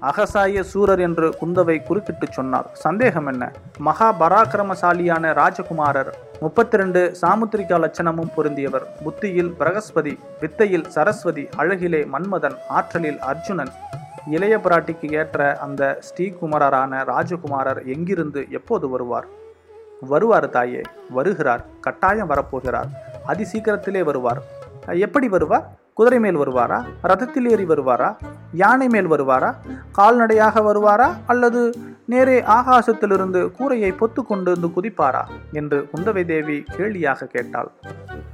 அகசாய 0.09 0.63
சூரர் 0.71 1.03
என்று 1.07 1.29
குந்தவை 1.41 1.77
குறுக்கிட்டு 1.87 2.27
சொன்னார் 2.37 2.67
சந்தேகம் 2.85 3.29
என்ன? 3.31 3.51
மகா 3.87 4.09
பராக்கிரமசாலியான 4.21 5.33
ராஜகுமாரர் 5.41 6.11
முப்பத்தி 6.43 6.77
ரெண்டு 6.81 7.01
சாமுத்திரிகா 7.21 7.79
லட்சணமும் 7.85 8.33
பொருந்தியவர். 8.37 8.87
புத்தியில் 9.03 9.53
பிரகஸ்பதி 9.59 10.15
வித்தையில் 10.43 10.87
சரஸ்வதி 10.97 11.45
அழகிலே 11.63 12.03
மன்மதன் 12.15 12.59
ஆற்றலில் 12.79 13.19
அர்ஜுனன். 13.31 13.73
இளைய 14.27 14.57
பிராட்டிக்கு 14.57 15.13
ஏற்ற 15.13 15.57
அந்த 15.57 15.99
ஸ்ரீகுமாரரான 16.09 17.03
ராஜகுமாரர் 17.05 17.85
எங்கிருந்து 17.85 18.45
எப்போது 18.49 18.89
வருவார்? 18.89 19.25
வருவார் 20.01 20.49
தாயே 20.49 20.81
வருகிறார் 21.09 21.65
கட்டாயம் 21.81 22.29
வரப்போகிறார் 22.29 22.89
அதி 23.25 23.43
சீக்கிரத்திலே 23.43 24.03
வருவார். 24.03 24.41
எப்படி 24.85 25.29
வருவார்? 25.29 25.80
குதிரை 25.93 26.19
மேல் 26.19 26.37
வருவாரா? 26.37 26.85
ரதத்தில் 27.03 27.47
ஏறி 27.49 27.63
வருவாரா? 27.63 28.15
யானை 28.51 28.87
மேல் 28.87 29.09
வருவாரா? 29.09 29.55
கால்நடையாக 29.91 30.61
வருவாரா? 30.61 31.15
அல்லது 31.27 31.61
நேரே 32.05 32.41
ஆகாசத்திலிருந்து 32.41 33.51
கூரையை 33.51 33.91
பொத்து 33.91 34.21
கொண்டு 34.23 34.49
வந்து 34.51 34.67
குதிப்பாரா? 34.67 35.23
என்று 35.53 35.89
குந்தவை 35.91 36.25
தேவி 36.25 36.63
கேள்வியாக 36.75 37.25
கேட்டாள். 37.25 37.71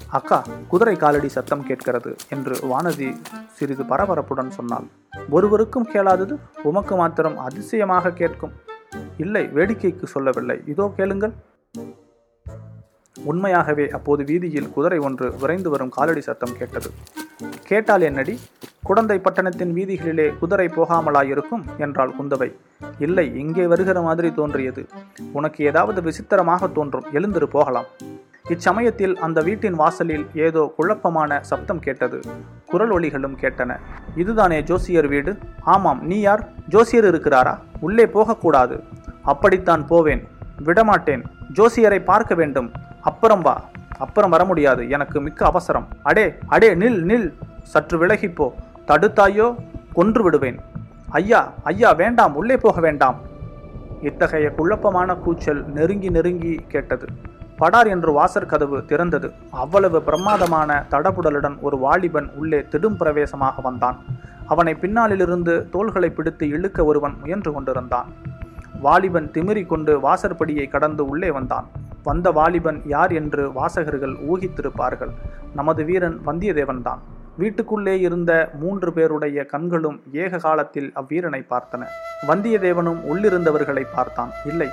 அக்கா 0.07 0.43
குதிரை 0.67 0.95
காலடி 0.95 1.29
சத்தம் 1.29 1.63
கேட்கிறது 1.63 2.15
என்று 2.29 2.55
வானதி 2.55 3.09
சிறிது 3.53 3.83
பரபரப்புடன் 3.83 4.49
சொன்னாள். 4.49 4.87
ஒருவருக்கும் 5.29 5.89
கேளாதது 5.93 6.37
உமக்கு 6.63 6.95
மாத்திரம் 6.95 7.37
அதிசயமாக 7.37 8.11
கேட்கும். 8.11 8.51
இல்லை 9.17 9.45
வேடிக்கைக்கு 9.45 10.03
சொல்லவில்லை. 10.03 10.61
இதோ 10.65 10.93
கேளுங்கள். 10.95 11.35
உண்மையாகவே 13.24 13.89
அப்போது 13.89 14.24
வீதியில் 14.24 14.69
குதிரை 14.69 14.97
ஒன்று 14.97 15.36
விரைந்து 15.36 15.69
வரும் 15.69 15.89
காலடி 15.89 16.21
சத்தம் 16.21 16.57
கேட்டது. 16.57 16.91
கேட்டால் 17.63 18.01
என்னடி? 18.01 18.39
குடந்தை 18.83 19.19
பட்டணத்தின் 19.19 19.74
வீதிகளிலே 19.74 20.38
குதிரை 20.38 20.67
போகாமலாயிருக்கும் 20.67 21.63
என்றாள் 21.77 22.13
குந்தவை. 22.21 22.55
இல்லை 23.00 23.39
இங்கே 23.39 23.67
வருகிற 23.67 24.01
மாதிரி 24.01 24.33
தோன்றியது. 24.33 24.88
உனக்கு 25.31 25.65
ஏதாவது 25.65 26.01
விசித்திரமாக 26.01 26.67
தோன்றும். 26.67 27.05
எழுந்திரு 27.13 27.43
போகலாம். 27.43 27.86
இச்சமயத்தில் 28.50 29.17
அந்த 29.17 29.41
வீட்டின் 29.41 29.74
வாசலில் 29.74 30.27
ஏதோ 30.33 30.74
குழப்பமான 30.75 31.39
சப்தம் 31.41 31.79
கேட்டது. 31.79 32.19
குரல் 32.65 32.89
ஒலிகளும் 32.89 33.38
கேட்டன. 33.41 33.79
இதுதானே 34.15 34.63
ஜோசியர் 34.63 35.07
வீடு? 35.07 35.38
ஆமாம் 35.62 36.05
நீ 36.05 36.19
யார்? 36.19 36.50
ஜோசியர் 36.67 37.05
இருக்கிறாரா? 37.05 37.57
உள்ளே 37.79 38.07
போகக்கூடாது. 38.07 38.83
அப்படித்தான் 39.24 39.88
போவேன். 39.88 40.27
விடமாட்டேன். 40.63 41.23
ஜோசியரை 41.53 42.03
பார்க்க 42.03 42.35
வேண்டும். 42.35 42.71
அப்புறம் 43.01 43.41
வா. 43.41 43.63
அப்புறம் 43.97 44.29
வர 44.29 44.45
முடியாது. 44.45 44.89
எனக்கு 44.89 45.21
மிக்க 45.21 45.45
அவசரம். 45.45 45.87
அடே 46.03 46.35
அடே 46.47 46.75
நில் 46.75 47.03
நில். 47.03 47.33
சற்று 47.63 48.05
விலகிப்போ. 48.05 48.51
தடுத்தாயோ? 48.87 49.55
கொன்று 49.93 50.23
விடுவேன். 50.23 50.59
ஐயா 51.09 51.53
ஐயா 51.63 51.91
வேண்டாம். 51.91 52.35
உள்ளே 52.35 52.57
போக 52.57 52.81
வேண்டாம். 52.81 53.19
இத்தகைய 54.01 54.49
குழப்பமான 54.49 55.15
கூச்சல் 55.15 55.65
நெருங்கி 55.65 56.09
நெருங்கி 56.09 56.65
கேட்டது. 56.67 57.05
படார் 57.57 57.87
என்று 57.87 58.11
வாசற் 58.11 58.47
கதவு 58.47 58.77
திறந்தது. 58.77 59.31
அவ்வளவு 59.51 60.01
பிரமாதமான 60.01 60.85
தடபுடலுடன் 60.91 61.59
ஒரு 61.59 61.77
வாலிபன் 61.77 62.29
உள்ளே 62.35 62.59
திடும் 62.59 62.97
பிரவேசமாக 62.97 63.61
வந்தான். 63.61 64.03
அவனை 64.47 64.73
பின்னாலிலிருந்து 64.73 65.69
தோள்களை 65.69 66.09
பிடித்து 66.09 66.47
இழுக்க 66.47 66.83
ஒருவன் 66.83 67.17
முயன்று 67.19 67.53
கொண்டிருந்தான். 67.53 68.05
வாலிபன் 68.86 69.27
திமிரி 69.36 69.65
கொண்டு 69.65 69.93
வாசற்படியை 70.00 70.65
கடந்து 70.67 71.03
உள்ளே 71.05 71.29
வந்தான். 71.31 71.67
வந்த 72.03 72.31
வாலிபன் 72.31 72.79
யார் 72.86 73.13
என்று 73.13 73.43
வாசகர்கள் 73.51 74.15
ஊகித்திருப்பார்கள். 74.29 75.13
நமது 75.55 75.84
வீரன் 75.86 76.17
வந்தியத்தேவன்தான் 76.25 77.01
வீட்டுக்குள்ளே 77.38 78.00
இருந்த 78.00 78.31
மூன்று 78.62 78.93
பேருடைய 78.93 79.43
கண்களும் 79.46 79.98
ஏக 80.24 80.38
காலத்தில் 80.38 80.89
அவ்வீரனை 80.96 81.41
பார்த்தன. 81.50 81.81
வந்தியத்தேவனும் 82.27 83.01
உள்ளிருந்தவர்களை 83.12 83.84
பார்த்தான். 83.96 84.31
இல்லை 84.46 84.69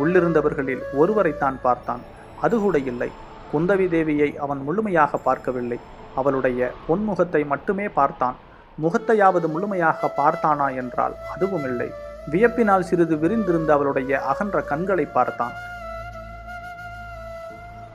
உள்ளிருந்தவர்களில் 0.00 0.82
ஒருவரைத்தான் 0.92 1.58
பார்த்தான். 1.62 2.02
அது 2.40 2.56
கூட 2.60 2.78
இல்லை. 2.78 3.10
குந்தவி 3.52 3.86
தேவியை 3.94 4.36
அவன் 4.36 4.58
முழுமையாக 4.58 5.18
பார்க்கவில்லை. 5.28 5.78
அவளுடைய 6.14 6.70
பொன்முகத்தை 6.88 7.46
மட்டுமே 7.46 7.88
பார்த்தான். 7.88 8.36
முகத்தையாவது 8.82 9.46
முழுமையாக 9.54 10.10
பார்த்தானா 10.16 10.66
என்றால் 10.76 11.14
அதுவும் 11.34 11.64
இல்லை 11.64 11.88
வியப்பினால் 12.32 12.86
சிறிது 12.88 13.16
விரிந்திருந்த 13.16 13.72
அவளுடைய 13.72 14.20
அகன்ற 14.20 14.60
கண்களை 14.60 15.04
பார்த்தான். 15.04 15.54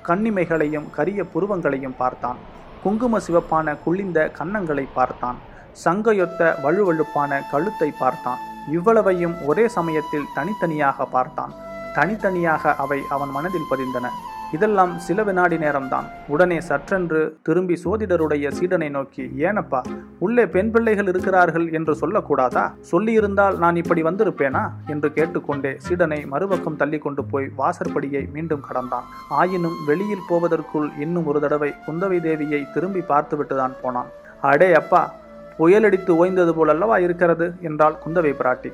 கண்ணிமைகளையும் 0.07 0.89
கரிய 0.89 1.23
புருவங்களையும் 1.33 1.97
பார்த்தான். 1.97 2.37
குங்கும 2.83 3.19
சிவப்பான 3.27 3.75
குளிந்த 3.85 4.19
கன்னங்களை 4.39 4.85
பார்த்தான். 4.93 5.37
சங்கையொத்த 5.85 6.41
வழுவழுப்பான 6.63 7.41
கழுத்தை 7.51 7.91
பார்த்தான். 7.99 8.41
இவ்வளவையும் 8.71 9.35
ஒரே 9.45 9.67
சமயத்தில் 9.67 10.29
தனித்தனியாக 10.35 11.05
பார்த்தான். 11.05 11.53
தனித்தனியாக 11.93 12.75
அவை 12.75 12.99
அவன் 13.09 13.29
மனதில் 13.29 13.69
பதிந்தன. 13.71 14.07
இதெல்லாம் 14.53 14.99
சில 14.99 15.23
வினாடி 15.23 15.57
நேரம்தான். 15.57 16.07
உடனே 16.27 16.57
சற்றென்று 16.57 17.33
திரும்பி 17.41 17.75
சோதிடருடைய 17.83 18.51
சீடனை 18.59 18.89
நோக்கி 18.89 19.23
ஏனப்பா 19.37 19.81
உள்ளே 20.19 20.45
பெண் 20.45 20.71
பிள்ளைகள் 20.71 21.07
இருக்கிறார்கள் 21.07 21.71
என்று 21.71 21.93
சொல்லக்கூடாதா? 21.93 22.65
சொல்லியிருந்தால் 22.91 23.57
நான் 23.57 23.75
இப்படி 23.75 24.03
வந்திருப்பேனா? 24.03 24.63
என்று 24.87 25.13
கேட்டுக்கொண்டே 25.13 25.77
சீடனை 25.89 26.27
மறுபக்கம் 26.27 26.75
தள்ளி 26.75 26.97
கொண்டு 26.97 27.23
போய் 27.23 27.49
வாசற்படியை 27.57 28.31
மீண்டும் 28.31 28.65
கடந்தான். 28.67 29.03
ஆயினும் 29.29 29.77
வெளியில் 29.85 30.27
போவதற்குள் 30.29 30.89
இன்னும் 30.99 31.25
ஒரு 31.25 31.39
தடவை 31.39 31.73
குந்தவை 31.87 32.19
தேவியை 32.27 32.71
திரும்பி 32.73 32.99
பார்த்துவிட்டுதான் 32.99 33.75
போனான். 33.81 34.11
அடே 34.41 34.73
அப்பா 34.73 35.13
புயலடித்து 35.59 36.25
ஓய்ந்தது 36.25 36.53
போலல்லவா 36.53 36.97
இருக்கிறது? 36.97 37.55
என்றாள் 37.61 37.95
குந்தவை 38.07 38.33
பிராட்டி. 38.33 38.73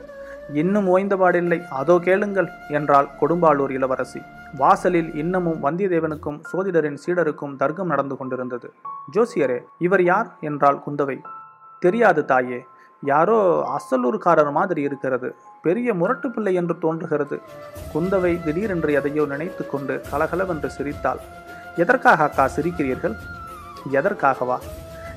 இன்னும் 0.53 0.97
ஓய்ந்தபாடில்லை 0.97 1.67
அதோ 1.67 1.99
கேளுங்கள் 2.03 2.49
என்றாள் 2.69 3.07
கொடும்பாளூர் 3.21 3.71
இளவரசி. 3.71 4.21
வாசலில் 4.57 5.15
இன்னமும் 5.15 5.63
வந்தியத்தேவனுக்கும் 5.63 6.41
சோதிடரின் 6.53 6.97
சீடருக்கும் 7.05 7.55
தர்க்கம் 7.55 7.87
நடந்து 7.87 8.17
கொண்டிருந்தது. 8.17 8.73
ஜோசியரே 9.11 9.63
இவர் 9.77 10.03
யார்? 10.03 10.35
என்றால் 10.39 10.81
குந்தவை. 10.87 11.21
தெரியாது 11.79 12.25
தாயே 12.25 12.65
யாரோ 13.01 13.67
அசலூர்காரர் 13.69 14.51
மாதிரி 14.51 14.81
இருக்கிறது. 14.81 15.35
பெரிய 15.61 15.93
முரட்டு 15.93 16.31
பிள்ளை 16.31 16.53
என்று 16.53 16.77
தோன்றுகிறது. 16.77 17.41
குந்தவை 17.93 18.43
திடீரென்று 18.43 18.93
எதையோ 18.93 19.25
நினைத்து 19.25 19.69
கொண்டு 19.69 20.01
கலகலவென்று 20.09 20.69
சிரித்தாள். 20.69 21.19
எதற்காக 21.75 22.23
அக்கா 22.23 22.49
சிரிக்கிறீர்கள்? 22.55 23.15
எதற்காகவா? 23.91 24.57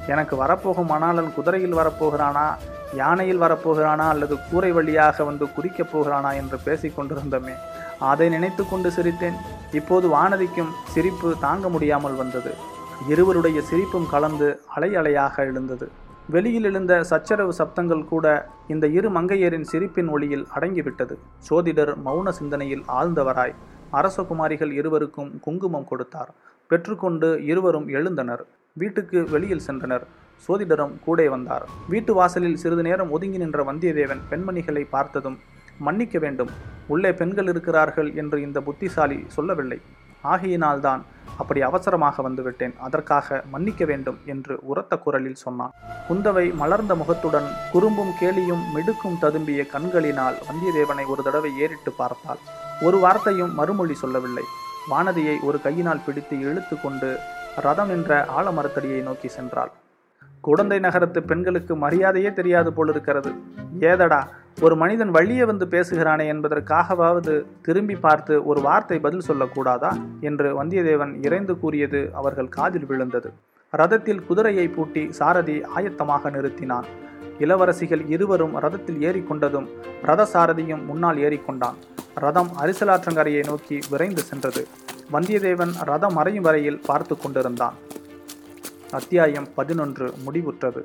எனக்கு 0.07 0.37
வரப்போகும் 0.37 0.91
மணாளன் 0.91 1.35
குதிரையில் 1.35 1.75
வரப்போகிறானா 1.75 2.55
யானையில் 2.97 3.43
வரப்போகிறானா 3.43 4.09
அல்லது 4.09 4.37
கூரை 4.51 4.73
வழியாக 4.73 5.25
வந்து 5.25 5.53
குதிக்கப் 5.53 5.93
போகிறானா 5.93 6.33
என்று 6.33 6.59
பேசிக் 6.65 7.01
கொண்டிருந்தோமே. 7.01 7.53
அதை 8.11 8.29
நினைத்து 8.29 8.63
கொண்டு 8.69 8.91
சிரித்தேன். 8.91 9.39
இப்போது 9.79 10.07
வானதிக்கும் 10.17 10.71
சிரிப்பு 10.95 11.29
தாங்க 11.41 11.69
முடியாமல் 11.69 12.17
வந்தது. 12.21 12.53
இருவருடைய 13.13 13.59
சிரிப்பும் 13.71 14.09
கலந்து 14.15 14.49
அலை 14.75 14.91
அலையாக 15.01 15.45
எழுந்தது. 15.51 15.87
வெளியில் 16.35 16.65
எழுந்த 16.65 16.93
சச்சரவு 17.11 17.53
சப்தங்கள் 17.59 18.05
கூட 18.05 18.27
இந்த 18.73 18.87
இரு 18.97 19.09
மங்கையரின் 19.11 19.67
சிரிப்பின் 19.71 20.09
ஒளியில் 20.09 20.45
அடங்கிவிட்டது. 20.57 21.15
சோதிடர் 21.49 21.93
மௌன 22.07 22.29
சிந்தனையில் 22.39 22.85
ஆழ்ந்தவராய் 22.99 23.55
அரசகுமாரிகள் 24.01 24.73
இருவருக்கும் 24.81 25.31
குங்குமம் 25.41 25.89
கொடுத்தார். 25.91 26.31
பெற்றுக்கொண்டு 26.71 27.29
இருவரும் 27.45 27.89
எழுந்தனர். 27.89 28.43
வீட்டுக்கு 28.83 29.19
வெளியில் 29.31 29.67
சென்றனர். 29.67 30.05
சோதிடரும் 30.47 30.95
கூட 31.07 31.29
வந்தார். 31.29 31.65
வீட்டு 31.89 32.15
வாசலில் 32.15 32.61
சிறிது 32.63 32.83
நேரம் 32.83 33.11
ஒதுங்கி 33.11 33.41
நின்ற 33.43 33.65
வந்தியத்தேவன் 33.71 34.23
பெண்மணிகளை 34.31 34.85
பார்த்ததும் 34.95 35.37
மன்னிக்க 35.87 36.17
வேண்டும். 36.25 36.53
உள்ளே 36.93 37.11
பெண்கள் 37.21 37.51
இருக்கிறார்கள் 37.53 38.09
என்று 38.15 38.39
இந்த 38.47 38.59
புத்திசாலி 38.61 39.19
சொல்லவில்லை. 39.37 39.79
ஆகையினால்தான் 40.33 41.01
அப்படி 41.41 41.61
அவசரமாக 41.69 42.23
வந்துவிட்டேன். 42.29 42.75
அதற்காக 42.87 43.39
மன்னிக்க 43.53 43.85
வேண்டும் 43.91 44.19
என்று 44.33 44.55
உரத்த 44.71 44.97
குரலில் 45.05 45.43
சொன்னான். 45.45 45.73
குந்தவை 46.09 46.47
மலர்ந்த 46.55 46.95
முகத்துடன் 47.01 47.49
குறும்பும் 47.73 48.13
கேலியும் 48.21 48.65
மிடுக்கும் 48.75 49.21
ததும்பிய 49.23 49.63
கண்களினால் 49.75 50.39
வந்தியத்தேவனை 50.49 51.07
ஒரு 51.15 51.23
தடவை 51.23 51.53
ஏறிட்டு 51.65 51.93
பார்த்தாள். 52.01 52.43
ஒரு 52.81 52.99
வார்த்தையும் 53.05 53.55
மறுமொழி 53.55 53.97
சொல்லவில்லை. 54.03 54.45
வானதியை 54.91 55.37
ஒரு 55.49 55.61
கையினால் 55.67 56.05
பிடித்து 56.07 56.37
இழுத்து 56.47 56.77
கொண்டு 56.81 57.11
ரதம் 57.65 57.93
என்ற 57.97 58.13
ஆலமரத்தடியை 58.39 59.01
நோக்கி 59.09 59.29
சென்றாள். 59.37 59.73
குடந்தை 60.47 60.79
நகரத்து 60.79 61.21
பெண்களுக்கு 61.23 61.75
மரியாதையே 61.77 62.31
தெரியாது 62.39 62.71
போலிருக்கிறது. 62.73 63.33
ஏதடா 63.91 64.21
ஒரு 64.65 64.75
மனிதன் 64.77 65.11
வழியே 65.11 65.45
வந்து 65.45 65.67
பேசுகிறானே 65.67 66.25
என்பதற்காகவாவது 66.33 67.33
திரும்பி 67.67 67.95
பார்த்து 67.95 68.35
ஒரு 68.45 68.61
வார்த்தை 68.61 68.99
பதில் 68.99 69.25
சொல்லக்கூடாதா 69.29 69.91
என்று 70.21 70.49
வந்தியத்தேவன் 70.59 71.13
இறைந்து 71.27 71.55
கூறியது 71.59 72.01
அவர்கள் 72.13 72.49
காதில் 72.49 72.87
விழுந்தது. 72.87 73.31
ரதத்தில் 73.73 74.23
குதிரையை 74.29 74.67
பூட்டி 74.69 75.03
சாரதி 75.19 75.57
ஆயத்தமாக 75.77 76.31
நிறுத்தினான். 76.31 76.87
இளவரசிகள் 77.39 78.05
இருவரும் 78.15 78.55
ரதத்தில் 78.65 79.01
ஏறிக்கொண்டதும் 79.09 79.69
ரத 80.03 80.29
சாரதியும் 80.35 80.85
முன்னால் 80.85 81.17
ஏறிக்கொண்டான். 81.17 81.79
ரதம் 82.15 82.51
அரிசலாற்றங்கரையை 82.63 83.45
நோக்கி 83.47 83.79
விரைந்து 83.91 84.25
சென்றது. 84.31 84.65
வந்தியத்தேவன் 85.13 85.77
ரதம் 85.93 86.13
மறையும் 86.13 86.49
வரையில் 86.49 86.83
பார்த்து 86.87 87.17
கொண்டிருந்தான். 87.19 87.79
அத்தியாயம் 88.93 89.49
பதினொன்று 89.55 90.07
முடிவுற்றது. 90.27 90.83